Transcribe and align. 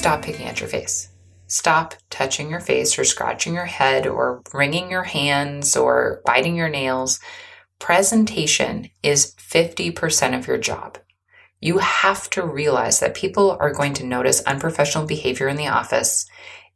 stop 0.00 0.22
picking 0.22 0.46
at 0.46 0.60
your 0.60 0.68
face. 0.68 1.10
Stop 1.46 1.94
touching 2.08 2.48
your 2.48 2.60
face 2.60 2.98
or 2.98 3.04
scratching 3.04 3.52
your 3.52 3.66
head 3.66 4.06
or 4.06 4.42
wringing 4.54 4.90
your 4.90 5.02
hands 5.02 5.76
or 5.76 6.22
biting 6.24 6.56
your 6.56 6.70
nails. 6.70 7.20
Presentation 7.78 8.88
is 9.02 9.34
50% 9.34 10.38
of 10.38 10.46
your 10.46 10.56
job. 10.56 10.96
You 11.60 11.78
have 11.78 12.30
to 12.30 12.46
realize 12.46 13.00
that 13.00 13.14
people 13.14 13.58
are 13.60 13.74
going 13.74 13.92
to 13.94 14.06
notice 14.06 14.42
unprofessional 14.44 15.06
behavior 15.06 15.48
in 15.48 15.56
the 15.56 15.68
office. 15.68 16.26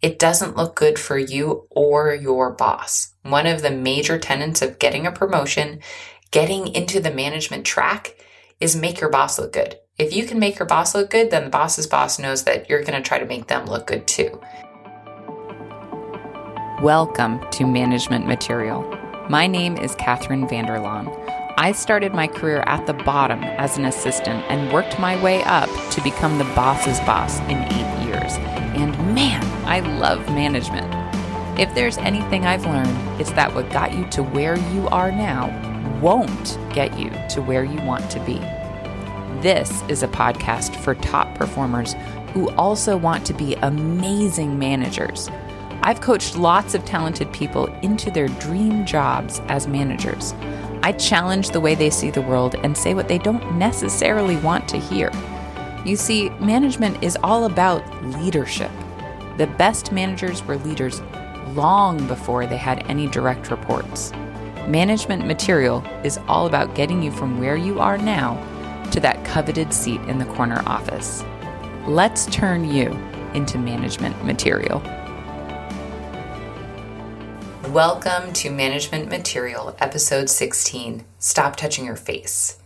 It 0.03 0.19
doesn't 0.19 0.57
look 0.57 0.77
good 0.77 0.99
for 0.99 1.17
you 1.17 1.67
or 1.71 2.15
your 2.15 2.53
boss. 2.53 3.15
One 3.23 3.47
of 3.47 3.63
the 3.63 3.71
major 3.71 4.19
tenets 4.19 4.61
of 4.61 4.79
getting 4.79 5.07
a 5.07 5.13
promotion, 5.13 5.81
getting 6.31 6.69
into 6.75 7.01
the 7.01 7.11
management 7.11 7.65
track, 7.65 8.17
is 8.61 8.77
make 8.77 9.01
your 9.01 9.09
boss 9.09 9.39
look 9.39 9.55
good. 9.55 9.79
If 9.97 10.13
you 10.13 10.27
can 10.27 10.41
make 10.41 10.59
your 10.59 10.67
boss 10.67 10.93
look 10.93 11.11
good, 11.11 11.31
then 11.31 11.45
the 11.45 11.51
boss's 11.51 11.87
boss 11.87 12.19
knows 12.19 12.43
that 12.43 12.69
you're 12.69 12.83
going 12.83 13.01
to 13.01 13.09
try 13.09 13.21
to 13.21 13.27
make 13.27 13.47
them 13.47 13.67
look 13.67 13.87
good 13.87 14.09
too. 14.09 14.41
Welcome 16.83 17.49
to 17.53 17.65
Management 17.65 18.27
Material. 18.27 18.83
My 19.31 19.47
name 19.47 19.77
is 19.77 19.95
Catherine 19.95 20.49
Vanderlaan. 20.49 21.15
I 21.57 21.71
started 21.71 22.13
my 22.13 22.27
career 22.27 22.65
at 22.67 22.85
the 22.89 22.93
bottom 22.93 23.45
as 23.45 23.79
an 23.79 23.85
assistant 23.85 24.43
and 24.49 24.73
worked 24.73 24.99
my 24.99 25.23
way 25.23 25.45
up 25.45 25.69
to 25.93 26.03
become 26.03 26.39
the 26.39 26.53
boss's 26.57 26.99
boss 27.07 27.39
in 27.43 27.59
eight 27.59 28.05
years. 28.05 28.33
And 28.75 28.99
man, 29.15 29.45
I 29.65 29.79
love 29.79 30.27
management. 30.27 30.93
If 31.57 31.73
there's 31.77 31.99
anything 31.99 32.47
I've 32.47 32.67
learned, 32.67 33.21
it's 33.21 33.31
that 33.35 33.55
what 33.55 33.71
got 33.71 33.95
you 33.95 34.05
to 34.07 34.25
where 34.25 34.57
you 34.57 34.89
are 34.89 35.13
now 35.13 36.01
won't 36.01 36.59
get 36.75 36.99
you 36.99 37.11
to 37.31 37.41
where 37.41 37.63
you 37.63 37.81
want 37.83 38.11
to 38.11 38.19
be. 38.25 38.43
This 39.45 39.83
is 39.89 40.03
a 40.03 40.09
podcast 40.09 40.75
for 40.75 40.95
top 40.95 41.35
performers 41.35 41.95
who 42.33 42.49
also 42.53 42.97
want 42.97 43.27
to 43.27 43.35
be 43.35 43.57
amazing 43.57 44.59
managers. 44.59 45.29
I've 45.83 46.01
coached 46.01 46.39
lots 46.39 46.75
of 46.75 46.87
talented 46.87 47.31
people 47.31 47.67
into 47.83 48.11
their 48.11 48.29
dream 48.29 48.87
jobs 48.87 49.43
as 49.49 49.67
managers. 49.67 50.33
I 50.83 50.93
challenge 50.93 51.51
the 51.51 51.61
way 51.61 51.75
they 51.75 51.91
see 51.91 52.09
the 52.09 52.23
world 52.23 52.55
and 52.63 52.75
say 52.75 52.95
what 52.95 53.07
they 53.07 53.19
don't 53.19 53.59
necessarily 53.59 54.39
want 54.39 54.67
to 54.71 54.79
hear. 54.79 55.11
You 55.85 55.97
see, 55.97 56.31
management 56.41 57.05
is 57.05 57.19
all 57.23 57.45
about 57.45 57.85
leadership. 58.03 58.71
The 59.37 59.47
best 59.59 59.93
managers 59.93 60.43
were 60.43 60.57
leaders 60.57 61.03
long 61.49 62.07
before 62.07 62.47
they 62.47 62.57
had 62.57 62.83
any 62.89 63.09
direct 63.09 63.51
reports. 63.51 64.11
Management 64.69 65.27
material 65.27 65.85
is 66.03 66.19
all 66.29 66.47
about 66.47 66.75
getting 66.75 67.03
you 67.03 67.11
from 67.11 67.39
where 67.39 67.59
you 67.59 67.79
are 67.79 67.99
now 67.99 68.43
to 68.91 69.01
that 69.01 69.25
coveted 69.25 69.73
seat 69.73 70.01
in 70.03 70.19
the 70.19 70.25
corner 70.25 70.63
office. 70.67 71.25
Let's 71.87 72.27
turn 72.27 72.65
you 72.65 72.91
into 73.35 73.59
management 73.59 74.25
material. 74.25 74.83
Welcome 77.71 78.33
to 78.35 78.51
Management 78.51 79.09
Material, 79.09 79.77
Episode 79.81 80.31
16 80.31 81.05
Stop 81.19 81.57
Touching 81.57 81.85
Your 81.87 81.97
Face. 81.97 82.59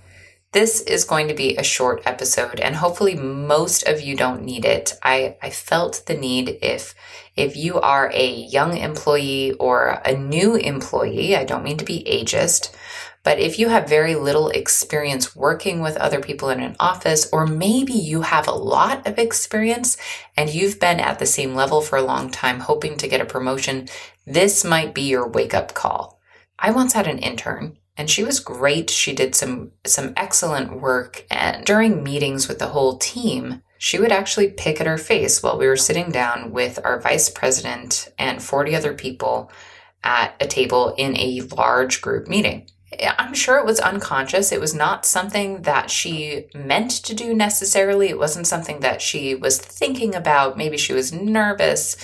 This 0.53 0.81
is 0.81 1.05
going 1.05 1.29
to 1.29 1.35
be 1.35 1.57
a 1.57 1.63
short 1.63 2.03
episode, 2.07 2.59
and 2.59 2.77
hopefully, 2.77 3.15
most 3.15 3.87
of 3.87 4.01
you 4.01 4.17
don't 4.17 4.45
need 4.45 4.65
it. 4.65 4.95
I, 5.03 5.37
I 5.43 5.51
felt 5.51 6.05
the 6.07 6.15
need 6.15 6.59
if 6.63 6.95
if 7.37 7.57
you 7.57 7.79
are 7.79 8.11
a 8.13 8.29
young 8.29 8.77
employee 8.77 9.53
or 9.53 10.01
a 10.05 10.17
new 10.17 10.57
employee, 10.57 11.37
I 11.37 11.45
don't 11.45 11.63
mean 11.63 11.77
to 11.77 11.85
be 11.85 12.03
ageist, 12.05 12.75
but 13.29 13.39
if 13.39 13.59
you 13.59 13.69
have 13.69 13.87
very 13.87 14.15
little 14.15 14.49
experience 14.49 15.37
working 15.37 15.83
with 15.83 15.99
other 15.99 16.19
people 16.19 16.49
in 16.49 16.63
an 16.63 16.75
office, 16.81 17.29
or 17.31 17.47
maybe 17.47 17.93
you 17.93 18.23
have 18.23 18.49
a 18.49 18.53
lot 18.53 19.07
of 19.07 19.19
experience 19.19 19.99
and 20.35 20.49
you've 20.49 20.81
been 20.81 20.99
at 20.99 21.19
the 21.19 21.27
same 21.27 21.55
level 21.55 21.83
for 21.83 21.99
a 21.99 22.03
long 22.03 22.31
time 22.31 22.61
hoping 22.61 22.97
to 22.97 23.07
get 23.07 23.21
a 23.21 23.27
promotion, 23.27 23.87
this 24.25 24.65
might 24.65 24.95
be 24.95 25.03
your 25.03 25.29
wake 25.29 25.53
up 25.53 25.75
call. 25.75 26.19
I 26.59 26.71
once 26.71 26.95
had 26.95 27.07
an 27.07 27.19
intern 27.19 27.77
and 27.99 28.09
she 28.09 28.25
was 28.25 28.41
great. 28.41 28.89
She 28.89 29.13
did 29.13 29.35
some, 29.35 29.73
some 29.85 30.15
excellent 30.17 30.81
work. 30.81 31.27
And 31.31 31.67
during 31.67 32.03
meetings 32.03 32.49
with 32.49 32.59
the 32.59 32.69
whole 32.69 32.97
team, 32.97 33.61
she 33.77 33.99
would 33.99 34.11
actually 34.11 34.53
pick 34.53 34.81
at 34.81 34.87
her 34.87 34.97
face 34.97 35.43
while 35.43 35.59
we 35.59 35.67
were 35.67 35.77
sitting 35.77 36.11
down 36.11 36.51
with 36.51 36.79
our 36.83 36.99
vice 36.99 37.29
president 37.29 38.09
and 38.19 38.43
40 38.43 38.75
other 38.75 38.95
people 38.95 39.53
at 40.03 40.35
a 40.41 40.47
table 40.47 40.95
in 40.97 41.15
a 41.19 41.43
large 41.55 42.01
group 42.01 42.27
meeting. 42.27 42.67
I'm 43.19 43.35
sure 43.35 43.59
it 43.59 43.67
was 43.67 43.81
unconscious. 43.81 44.53
It 44.53 44.61
was 44.61 44.75
not 44.75 45.07
something 45.07 45.63
that 45.63 45.91
she 45.91 46.47
meant 46.55 46.91
to 46.91 47.15
do 47.15 47.35
necessarily. 47.35 48.09
It 48.09 48.19
wasn't 48.19 48.47
something 48.47 48.81
that 48.81 49.01
she 49.03 49.35
was 49.35 49.59
thinking 49.59 50.15
about. 50.15 50.57
Maybe 50.57 50.77
she 50.77 50.93
was 50.93 51.13
nervous. 51.13 51.97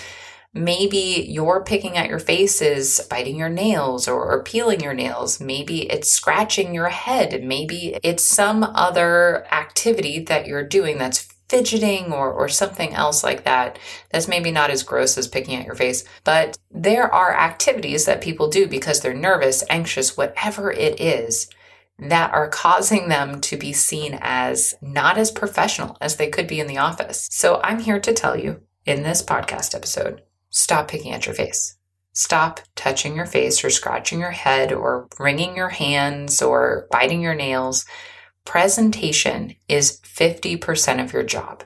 Maybe 0.57 1.27
you're 1.29 1.65
picking 1.65 1.97
at 1.97 2.09
your 2.09 2.21
face 2.21 2.63
is 2.63 3.05
biting 3.11 3.37
your 3.37 3.49
nails 3.49 4.07
or, 4.07 4.25
or, 4.25 4.43
peeling 4.45 4.81
your 4.81 4.95
nails. 4.95 5.41
Maybe 5.41 5.91
it's 5.91 6.13
scratching 6.13 6.73
your 6.73 6.91
head. 6.91 7.43
Maybe 7.43 7.99
it's 8.05 8.23
some 8.23 8.63
other 8.63 9.47
activity 9.53 10.21
that 10.21 10.47
you're 10.47 10.63
doing 10.63 10.99
that's 10.99 11.34
fidgeting 11.55 12.13
or, 12.13 12.33
or 12.33 12.49
something 12.49 12.93
else 12.95 13.23
like 13.23 13.45
that 13.45 13.79
that's 14.11 14.27
maybe 14.27 14.51
not 14.51 14.71
as 14.71 14.83
gross 14.83 15.17
as 15.17 15.29
picking 15.29 15.55
at 15.55 15.65
your 15.65 15.77
face. 15.77 16.03
But 16.25 16.59
there 16.69 17.13
are 17.15 17.33
activities 17.33 18.07
that 18.07 18.21
people 18.21 18.49
do 18.49 18.67
because 18.67 19.01
they're 19.01 19.15
nervous, 19.15 19.63
anxious, 19.71 20.17
whatever 20.17 20.73
it 20.73 21.01
is 21.01 21.49
that 21.97 22.35
are 22.35 22.49
causing 22.49 23.09
them 23.09 23.41
to 23.43 23.57
be 23.57 23.73
seen 23.73 24.19
as 24.21 24.75
not 24.83 25.17
as 25.17 25.31
professional 25.31 25.97
as 26.01 26.17
they 26.17 26.29
could 26.29 26.49
be 26.49 26.59
in 26.59 26.67
the 26.67 26.79
office. 26.79 27.29
So 27.31 27.61
I'm 27.63 27.79
here 27.79 28.01
to 28.01 28.13
tell 28.13 28.37
you 28.37 28.61
in 28.85 29.05
this 29.05 29.23
podcast 29.23 29.77
episode 29.77 30.23
stop 30.51 30.89
picking 30.89 31.13
at 31.13 31.27
your 31.27 31.37
face. 31.37 31.77
Stop 32.15 32.61
touching 32.75 33.15
your 33.15 33.27
face 33.27 33.65
or 33.65 33.71
scratching 33.71 34.19
your 34.19 34.33
head 34.33 34.73
or 34.73 35.07
wringing 35.21 35.57
your 35.57 35.69
hands 35.69 36.43
or 36.43 36.89
biting 36.91 37.21
your 37.21 37.35
nails 37.37 37.85
Presentation 38.45 39.57
is 39.69 40.01
50% 40.03 41.03
of 41.03 41.13
your 41.13 41.23
job. 41.23 41.65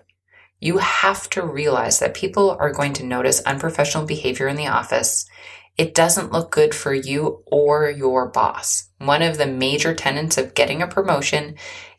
You 0.60 0.78
have 0.78 1.28
to 1.30 1.46
realize 1.46 1.98
that 1.98 2.14
people 2.14 2.50
are 2.58 2.72
going 2.72 2.92
to 2.94 3.04
notice 3.04 3.40
unprofessional 3.42 4.06
behavior 4.06 4.48
in 4.48 4.56
the 4.56 4.68
office. 4.68 5.28
It 5.76 5.94
doesn't 5.94 6.32
look 6.32 6.50
good 6.50 6.74
for 6.74 6.92
you 6.92 7.42
or 7.46 7.90
your 7.90 8.28
boss. 8.28 8.88
One 8.98 9.22
of 9.22 9.38
the 9.38 9.46
major 9.46 9.94
tenets 9.94 10.38
of 10.38 10.54
getting 10.54 10.82
a 10.82 10.88
promotion, 10.88 11.56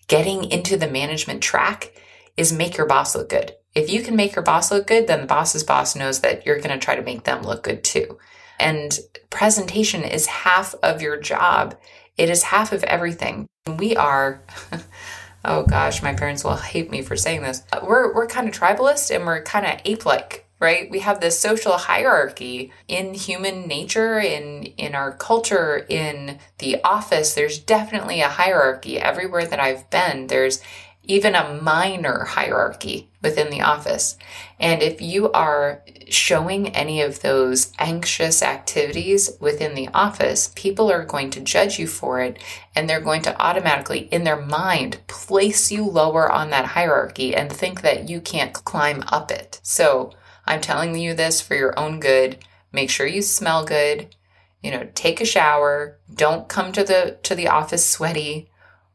getting 0.08 0.50
into 0.50 0.76
the 0.76 0.90
management 0.90 1.42
track, 1.42 1.94
is 2.36 2.52
make 2.52 2.78
your 2.78 2.88
boss 2.88 3.16
look 3.16 3.30
good. 3.30 3.54
If 3.76 3.90
you 3.90 4.02
can 4.02 4.16
make 4.16 4.36
your 4.36 4.44
boss 4.44 4.72
look 4.72 4.88
good, 4.88 5.08
then 5.08 5.22
the 5.22 5.28
boss's 5.28 5.64
boss 5.64 5.96
knows 5.96 6.22
that 6.22 6.46
you're 6.46 6.60
going 6.60 6.78
to 6.78 6.78
try 6.78 6.96
to 6.96 7.02
make 7.02 7.24
them 7.24 7.44
look 7.44 7.64
good 7.64 7.84
too. 7.84 8.18
And 8.60 8.98
presentation 9.30 10.04
is 10.04 10.26
half 10.26 10.76
of 10.84 11.02
your 11.02 11.20
job. 11.20 11.78
It 12.20 12.30
is 12.30 12.44
half 12.44 12.74
of 12.74 12.84
everything. 12.84 13.48
We 13.78 13.96
are, 13.96 14.42
oh 15.46 15.64
gosh, 15.64 16.04
my 16.04 16.14
parents 16.14 16.44
will 16.44 16.58
hate 16.58 16.92
me 16.92 17.02
for 17.02 17.16
saying 17.16 17.44
this. 17.44 17.64
We're, 17.82 18.14
we're 18.14 18.28
kind 18.28 18.50
of 18.50 18.54
tribalist 18.54 19.16
and 19.16 19.26
we're 19.26 19.42
kind 19.42 19.66
of 19.66 19.80
ape 19.86 20.06
like 20.06 20.46
right 20.60 20.90
we 20.92 21.00
have 21.00 21.22
this 21.22 21.40
social 21.40 21.78
hierarchy 21.78 22.72
in 22.90 23.14
human 23.14 23.68
nature 23.68 24.20
in 24.20 24.64
in 24.78 24.94
our 24.94 25.14
culture 25.14 25.86
in 25.88 26.38
the 26.58 26.84
office 26.84 27.34
there's 27.34 27.60
definitely 27.60 28.20
a 28.20 28.28
hierarchy 28.28 29.00
everywhere 29.00 29.46
that 29.46 29.60
i've 29.60 29.90
been 29.90 30.28
there's 30.28 30.62
even 31.04 31.34
a 31.34 31.60
minor 31.62 32.26
hierarchy 32.26 33.10
within 33.22 33.50
the 33.50 33.62
office. 33.62 34.18
And 34.60 34.82
if 34.82 35.02
you 35.02 35.32
are 35.32 35.82
showing 36.08 36.70
any 36.70 37.02
of 37.02 37.22
those 37.22 37.72
anxious 37.80 38.44
activities 38.44 39.32
within 39.40 39.74
the 39.74 39.90
office, 39.94 40.52
people 40.56 40.92
are 40.92 41.06
going 41.06 41.32
to 41.32 41.40
judge 41.40 41.80
you 41.80 41.88
for 41.88 42.22
it 42.22 42.38
and 42.76 42.88
they're 42.88 43.02
going 43.02 43.24
to 43.24 43.42
automatically, 43.42 44.08
in 44.12 44.24
their 44.24 44.40
mind, 44.40 45.00
place 45.08 45.72
you 45.72 45.84
lower 45.84 46.32
on 46.32 46.52
that 46.52 46.66
hierarchy 46.66 47.36
and 47.36 47.52
think 47.52 47.82
that 47.82 48.08
you 48.08 48.22
can't 48.22 48.54
climb 48.54 49.04
up 49.08 49.32
it. 49.32 49.60
So 49.64 50.14
I'm 50.46 50.62
telling 50.62 50.96
you 50.96 51.14
this 51.14 51.42
for 51.42 51.56
your 51.56 51.78
own 51.78 52.00
good. 52.00 52.38
Make 52.72 52.90
sure 52.90 53.08
you 53.08 53.22
smell 53.22 53.66
good. 53.66 54.16
You 54.62 54.72
know, 54.72 54.90
take 54.94 55.22
a 55.22 55.26
shower. 55.26 55.98
Don't 56.14 56.50
come 56.50 56.72
to 56.74 56.84
the 56.84 57.18
to 57.24 57.34
the 57.34 57.48
office 57.48 57.86
sweaty 57.86 58.50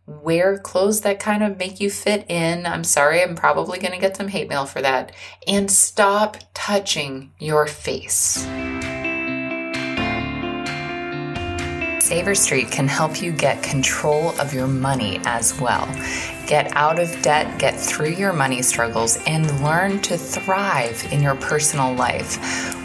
wear 0.06 0.58
clothes 0.58 1.00
that 1.02 1.20
kind 1.20 1.42
of 1.42 1.58
make 1.58 1.80
you 1.80 1.90
fit 1.90 2.26
in. 2.28 2.66
I'm 2.66 2.84
sorry, 2.84 3.22
I'm 3.22 3.34
probably 3.34 3.78
going 3.78 3.92
to 3.92 4.00
get 4.00 4.16
some 4.16 4.28
hate 4.28 4.48
mail 4.48 4.66
for 4.66 4.82
that. 4.82 5.12
And 5.46 5.70
stop 5.70 6.36
touching 6.52 7.32
your 7.38 7.66
face. 7.66 8.46
Saver 12.04 12.34
Street 12.34 12.70
can 12.70 12.86
help 12.86 13.22
you 13.22 13.32
get 13.32 13.62
control 13.62 14.38
of 14.38 14.52
your 14.52 14.66
money 14.66 15.20
as 15.24 15.58
well. 15.58 15.88
Get 16.46 16.76
out 16.76 16.98
of 16.98 17.22
debt, 17.22 17.58
get 17.58 17.78
through 17.80 18.10
your 18.10 18.34
money 18.34 18.60
struggles, 18.60 19.16
and 19.26 19.62
learn 19.62 20.00
to 20.02 20.18
thrive 20.18 21.06
in 21.10 21.22
your 21.22 21.36
personal 21.36 21.94
life. 21.94 22.38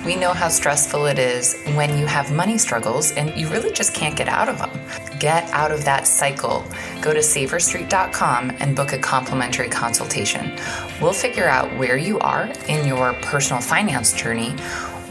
We 0.05 0.15
know 0.15 0.31
how 0.31 0.47
stressful 0.47 1.07
it 1.07 1.19
is 1.19 1.61
when 1.73 1.97
you 1.97 2.05
have 2.05 2.31
money 2.31 2.57
struggles 2.57 3.11
and 3.11 3.35
you 3.37 3.49
really 3.49 3.73
just 3.73 3.93
can't 3.93 4.15
get 4.15 4.29
out 4.29 4.47
of 4.47 4.59
them. 4.59 4.71
Get 5.19 5.49
out 5.51 5.71
of 5.71 5.83
that 5.83 6.07
cycle. 6.07 6.63
Go 7.01 7.13
to 7.13 7.19
saverstreet.com 7.19 8.55
and 8.59 8.77
book 8.77 8.93
a 8.93 8.97
complimentary 8.97 9.67
consultation. 9.67 10.57
We'll 11.01 11.11
figure 11.11 11.49
out 11.49 11.77
where 11.77 11.97
you 11.97 12.17
are 12.19 12.49
in 12.69 12.87
your 12.87 13.11
personal 13.15 13.61
finance 13.61 14.13
journey 14.13 14.55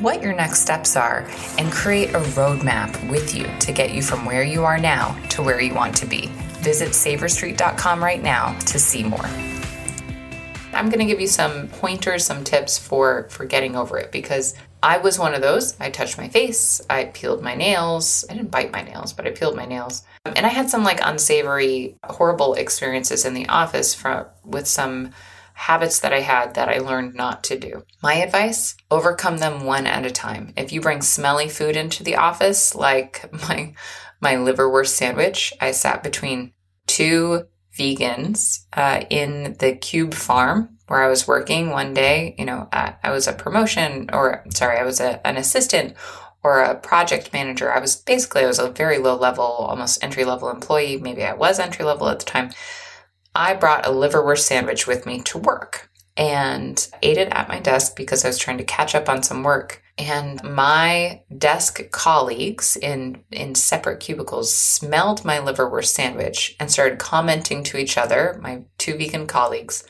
what 0.00 0.22
your 0.22 0.32
next 0.32 0.60
steps 0.60 0.96
are 0.96 1.26
and 1.58 1.72
create 1.72 2.10
a 2.10 2.20
roadmap 2.20 3.10
with 3.10 3.34
you 3.34 3.48
to 3.58 3.72
get 3.72 3.92
you 3.92 4.00
from 4.00 4.24
where 4.24 4.44
you 4.44 4.64
are 4.64 4.78
now 4.78 5.18
to 5.28 5.42
where 5.42 5.60
you 5.60 5.74
want 5.74 5.96
to 5.96 6.06
be. 6.06 6.30
Visit 6.60 6.90
saverstreet.com 6.90 8.02
right 8.02 8.22
now 8.22 8.58
to 8.60 8.78
see 8.78 9.02
more. 9.02 9.28
I'm 10.74 10.90
going 10.90 11.00
to 11.00 11.06
give 11.06 11.20
you 11.20 11.26
some 11.26 11.68
pointers, 11.68 12.24
some 12.24 12.44
tips 12.44 12.78
for 12.78 13.28
for 13.30 13.44
getting 13.44 13.74
over 13.74 13.98
it 13.98 14.12
because 14.12 14.54
I 14.82 14.98
was 14.98 15.18
one 15.18 15.34
of 15.34 15.42
those. 15.42 15.78
I 15.80 15.90
touched 15.90 16.18
my 16.18 16.28
face, 16.28 16.80
I 16.88 17.06
peeled 17.06 17.42
my 17.42 17.54
nails. 17.54 18.24
I 18.30 18.34
didn't 18.34 18.50
bite 18.50 18.72
my 18.72 18.82
nails, 18.82 19.12
but 19.12 19.26
I 19.26 19.30
peeled 19.30 19.56
my 19.56 19.64
nails. 19.64 20.02
And 20.24 20.46
I 20.46 20.50
had 20.50 20.70
some 20.70 20.84
like 20.84 21.00
unsavory, 21.02 21.96
horrible 22.04 22.54
experiences 22.54 23.24
in 23.24 23.34
the 23.34 23.48
office 23.48 23.94
from 23.94 24.26
with 24.44 24.68
some 24.68 25.10
habits 25.54 25.98
that 26.00 26.12
I 26.12 26.20
had 26.20 26.54
that 26.54 26.68
I 26.68 26.78
learned 26.78 27.14
not 27.14 27.42
to 27.44 27.58
do. 27.58 27.82
My 28.00 28.14
advice 28.14 28.76
overcome 28.92 29.38
them 29.38 29.64
one 29.64 29.88
at 29.88 30.06
a 30.06 30.10
time. 30.10 30.52
If 30.56 30.72
you 30.72 30.80
bring 30.80 31.02
smelly 31.02 31.48
food 31.48 31.76
into 31.76 32.04
the 32.04 32.14
office, 32.14 32.76
like 32.76 33.28
my, 33.48 33.74
my 34.20 34.34
liverwurst 34.34 34.88
sandwich, 34.88 35.52
I 35.60 35.70
sat 35.72 36.02
between 36.02 36.52
two 36.86 37.46
vegans 37.76 38.64
uh, 38.72 39.04
in 39.10 39.56
the 39.58 39.74
Cube 39.74 40.14
Farm 40.14 40.78
where 40.88 41.02
I 41.02 41.08
was 41.08 41.28
working 41.28 41.70
one 41.70 41.94
day. 41.94 42.34
You 42.38 42.46
know, 42.46 42.68
uh, 42.72 42.92
I 43.02 43.10
was 43.10 43.28
a 43.28 43.32
promotion, 43.32 44.10
or 44.12 44.44
sorry, 44.54 44.78
I 44.78 44.84
was 44.84 45.00
a, 45.00 45.24
an 45.26 45.36
assistant 45.36 45.94
or 46.42 46.60
a 46.62 46.74
project 46.74 47.32
manager. 47.32 47.72
I 47.72 47.78
was 47.78 47.96
basically 47.96 48.42
I 48.42 48.46
was 48.46 48.58
a 48.58 48.70
very 48.70 48.98
low 48.98 49.16
level, 49.16 49.44
almost 49.44 50.02
entry 50.02 50.24
level 50.24 50.50
employee. 50.50 50.96
Maybe 50.96 51.22
I 51.24 51.34
was 51.34 51.58
entry 51.58 51.84
level 51.84 52.08
at 52.08 52.18
the 52.18 52.24
time. 52.24 52.50
I 53.34 53.54
brought 53.54 53.86
a 53.86 53.90
liverwurst 53.90 54.40
sandwich 54.40 54.86
with 54.86 55.06
me 55.06 55.20
to 55.22 55.38
work 55.38 55.90
and 56.18 56.90
ate 57.00 57.16
it 57.16 57.28
at 57.30 57.48
my 57.48 57.60
desk 57.60 57.94
because 57.94 58.24
I 58.24 58.28
was 58.28 58.38
trying 58.38 58.58
to 58.58 58.64
catch 58.64 58.96
up 58.96 59.08
on 59.08 59.22
some 59.22 59.44
work. 59.44 59.82
And 59.96 60.42
my 60.42 61.22
desk 61.36 61.90
colleagues 61.92 62.76
in, 62.76 63.22
in 63.30 63.54
separate 63.54 64.00
cubicles 64.00 64.52
smelled 64.52 65.24
my 65.24 65.38
liverwurst 65.38 65.86
sandwich 65.86 66.56
and 66.58 66.70
started 66.70 66.98
commenting 66.98 67.62
to 67.64 67.78
each 67.78 67.96
other, 67.96 68.38
my 68.42 68.64
two 68.78 68.98
vegan 68.98 69.28
colleagues, 69.28 69.84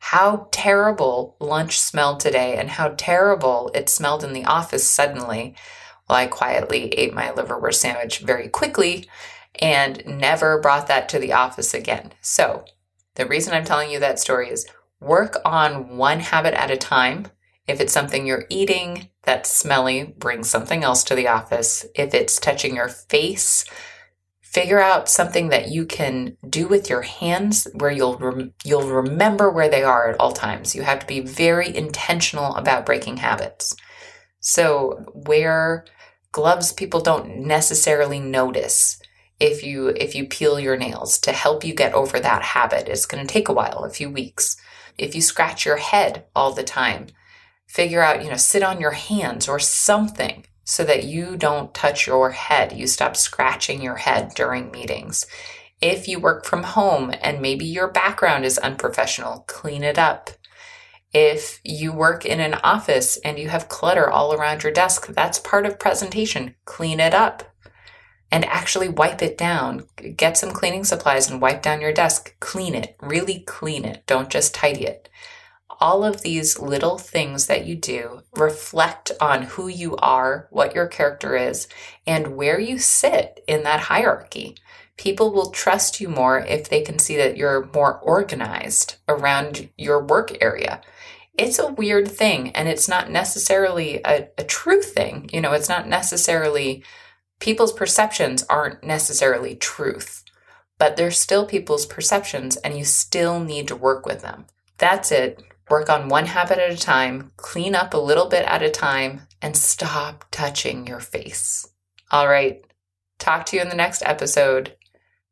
how 0.00 0.48
terrible 0.50 1.36
lunch 1.38 1.78
smelled 1.78 2.20
today 2.20 2.56
and 2.56 2.70
how 2.70 2.94
terrible 2.96 3.70
it 3.74 3.90
smelled 3.90 4.24
in 4.24 4.32
the 4.32 4.44
office 4.46 4.88
suddenly. 4.90 5.54
While 6.06 6.18
I 6.18 6.26
quietly 6.26 6.88
ate 6.94 7.14
my 7.14 7.28
liverwurst 7.28 7.76
sandwich 7.76 8.18
very 8.18 8.48
quickly 8.48 9.08
and 9.60 10.04
never 10.06 10.60
brought 10.60 10.88
that 10.88 11.08
to 11.10 11.18
the 11.18 11.32
office 11.32 11.72
again. 11.72 12.12
So, 12.20 12.64
the 13.14 13.26
reason 13.26 13.54
I'm 13.54 13.64
telling 13.64 13.90
you 13.90 14.00
that 14.00 14.18
story 14.18 14.50
is 14.50 14.66
work 15.04 15.36
on 15.44 15.96
one 15.96 16.20
habit 16.20 16.54
at 16.54 16.70
a 16.70 16.76
time. 16.76 17.26
If 17.66 17.80
it's 17.80 17.92
something 17.92 18.26
you're 18.26 18.46
eating 18.48 19.08
that's 19.22 19.50
smelly, 19.50 20.14
bring 20.18 20.44
something 20.44 20.82
else 20.82 21.04
to 21.04 21.14
the 21.14 21.28
office. 21.28 21.86
If 21.94 22.14
it's 22.14 22.38
touching 22.38 22.76
your 22.76 22.88
face, 22.88 23.64
figure 24.40 24.80
out 24.80 25.08
something 25.08 25.48
that 25.48 25.68
you 25.68 25.84
can 25.86 26.36
do 26.48 26.68
with 26.68 26.88
your 26.88 27.02
hands 27.02 27.66
where 27.74 27.90
you'll 27.90 28.50
you'll 28.64 28.86
remember 28.88 29.50
where 29.50 29.68
they 29.68 29.82
are 29.82 30.10
at 30.10 30.20
all 30.20 30.32
times. 30.32 30.74
You 30.74 30.82
have 30.82 31.00
to 31.00 31.06
be 31.06 31.20
very 31.20 31.74
intentional 31.74 32.54
about 32.54 32.86
breaking 32.86 33.16
habits. 33.16 33.74
So, 34.40 35.04
wear 35.14 35.86
gloves 36.32 36.72
people 36.72 37.00
don't 37.00 37.38
necessarily 37.38 38.20
notice 38.20 39.00
if 39.40 39.64
you 39.64 39.88
if 39.88 40.14
you 40.14 40.26
peel 40.26 40.60
your 40.60 40.76
nails 40.76 41.18
to 41.20 41.32
help 41.32 41.64
you 41.64 41.74
get 41.74 41.94
over 41.94 42.20
that 42.20 42.42
habit. 42.42 42.88
It's 42.88 43.06
going 43.06 43.26
to 43.26 43.32
take 43.32 43.48
a 43.48 43.52
while, 43.52 43.84
a 43.84 43.90
few 43.90 44.10
weeks. 44.10 44.56
If 44.98 45.14
you 45.14 45.20
scratch 45.20 45.64
your 45.64 45.76
head 45.76 46.26
all 46.34 46.52
the 46.52 46.62
time, 46.62 47.08
figure 47.66 48.02
out, 48.02 48.22
you 48.22 48.30
know, 48.30 48.36
sit 48.36 48.62
on 48.62 48.80
your 48.80 48.92
hands 48.92 49.48
or 49.48 49.58
something 49.58 50.46
so 50.64 50.84
that 50.84 51.04
you 51.04 51.36
don't 51.36 51.74
touch 51.74 52.06
your 52.06 52.30
head. 52.30 52.72
You 52.72 52.86
stop 52.86 53.16
scratching 53.16 53.82
your 53.82 53.96
head 53.96 54.32
during 54.34 54.70
meetings. 54.70 55.26
If 55.80 56.08
you 56.08 56.18
work 56.18 56.44
from 56.44 56.62
home 56.62 57.12
and 57.20 57.42
maybe 57.42 57.64
your 57.64 57.88
background 57.88 58.44
is 58.44 58.58
unprofessional, 58.58 59.44
clean 59.46 59.82
it 59.82 59.98
up. 59.98 60.30
If 61.12 61.60
you 61.62 61.92
work 61.92 62.24
in 62.24 62.40
an 62.40 62.54
office 62.54 63.18
and 63.18 63.38
you 63.38 63.48
have 63.48 63.68
clutter 63.68 64.10
all 64.10 64.32
around 64.32 64.62
your 64.62 64.72
desk, 64.72 65.08
that's 65.08 65.38
part 65.38 65.66
of 65.66 65.78
presentation. 65.78 66.54
Clean 66.64 66.98
it 66.98 67.14
up 67.14 67.53
and 68.34 68.44
actually 68.46 68.88
wipe 68.88 69.22
it 69.22 69.38
down. 69.38 69.86
Get 70.16 70.36
some 70.36 70.50
cleaning 70.50 70.82
supplies 70.82 71.30
and 71.30 71.40
wipe 71.40 71.62
down 71.62 71.80
your 71.80 71.92
desk. 71.92 72.34
Clean 72.40 72.74
it, 72.74 72.96
really 73.00 73.44
clean 73.46 73.84
it. 73.84 74.02
Don't 74.08 74.28
just 74.28 74.52
tidy 74.52 74.86
it. 74.86 75.08
All 75.78 76.02
of 76.02 76.22
these 76.22 76.58
little 76.58 76.98
things 76.98 77.46
that 77.46 77.64
you 77.64 77.76
do 77.76 78.22
reflect 78.34 79.12
on 79.20 79.42
who 79.42 79.68
you 79.68 79.94
are, 79.98 80.48
what 80.50 80.74
your 80.74 80.88
character 80.88 81.36
is, 81.36 81.68
and 82.08 82.34
where 82.34 82.58
you 82.58 82.76
sit 82.76 83.38
in 83.46 83.62
that 83.62 83.82
hierarchy. 83.82 84.56
People 84.96 85.32
will 85.32 85.50
trust 85.52 86.00
you 86.00 86.08
more 86.08 86.40
if 86.40 86.68
they 86.68 86.80
can 86.80 86.98
see 86.98 87.16
that 87.16 87.36
you're 87.36 87.70
more 87.72 88.00
organized 88.00 88.96
around 89.08 89.68
your 89.78 90.04
work 90.04 90.36
area 90.42 90.80
it's 91.36 91.58
a 91.58 91.72
weird 91.72 92.06
thing 92.06 92.50
and 92.50 92.68
it's 92.68 92.88
not 92.88 93.10
necessarily 93.10 94.00
a, 94.04 94.28
a, 94.38 94.44
true 94.44 94.80
thing. 94.80 95.28
You 95.32 95.40
know, 95.40 95.50
it's 95.50 95.68
not 95.68 95.88
necessarily 95.88 96.84
people's 97.40 97.72
perceptions 97.72 98.44
aren't 98.48 98.84
necessarily 98.84 99.54
truth, 99.54 100.24
but 100.78 100.96
they're 100.96 101.10
still 101.10 101.46
people's 101.46 101.86
perceptions 101.86 102.56
and 102.56 102.76
you 102.76 102.84
still 102.84 103.40
need 103.40 103.68
to 103.68 103.76
work 103.76 104.06
with 104.06 104.22
them. 104.22 104.46
That's 104.78 105.12
it. 105.12 105.42
Work 105.70 105.88
on 105.88 106.08
one 106.08 106.26
habit 106.26 106.58
at 106.58 106.72
a 106.72 106.76
time, 106.76 107.32
clean 107.36 107.74
up 107.74 107.94
a 107.94 107.98
little 107.98 108.28
bit 108.28 108.44
at 108.46 108.62
a 108.62 108.70
time, 108.70 109.22
and 109.40 109.56
stop 109.56 110.24
touching 110.30 110.86
your 110.86 111.00
face. 111.00 111.66
All 112.10 112.28
right. 112.28 112.62
Talk 113.18 113.46
to 113.46 113.56
you 113.56 113.62
in 113.62 113.68
the 113.68 113.74
next 113.74 114.02
episode. 114.04 114.76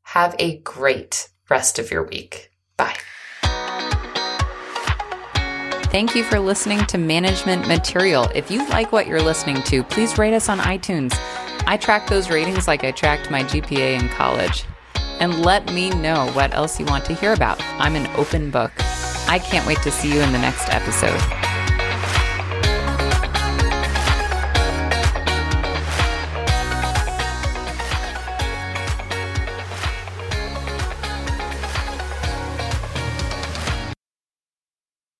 Have 0.02 0.34
a 0.38 0.58
great 0.58 1.28
rest 1.50 1.78
of 1.78 1.90
your 1.90 2.04
week. 2.04 2.50
Bye. 2.76 2.96
Thank 5.92 6.14
you 6.14 6.24
for 6.24 6.40
listening 6.40 6.86
to 6.86 6.96
Management 6.96 7.68
Material. 7.68 8.24
If 8.34 8.50
you 8.50 8.66
like 8.70 8.92
what 8.92 9.06
you're 9.06 9.20
listening 9.20 9.62
to, 9.64 9.82
please 9.82 10.16
rate 10.16 10.32
us 10.32 10.48
on 10.48 10.58
iTunes. 10.58 11.12
I 11.66 11.76
track 11.76 12.08
those 12.08 12.30
ratings 12.30 12.66
like 12.66 12.84
I 12.84 12.90
tracked 12.90 13.30
my 13.30 13.42
GPA 13.42 14.00
in 14.00 14.08
college. 14.08 14.64
And 15.20 15.44
let 15.44 15.72
me 15.72 15.90
know 15.90 16.30
what 16.32 16.52
else 16.54 16.80
you 16.80 16.86
want 16.86 17.04
to 17.04 17.14
hear 17.14 17.32
about. 17.32 17.60
I'm 17.78 17.94
an 17.94 18.08
open 18.16 18.50
book. 18.50 18.72
I 19.28 19.38
can't 19.38 19.66
wait 19.66 19.78
to 19.82 19.90
see 19.90 20.12
you 20.12 20.20
in 20.20 20.32
the 20.32 20.38
next 20.38 20.68
episode. 20.70 21.20